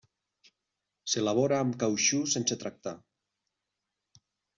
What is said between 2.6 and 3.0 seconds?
tractar.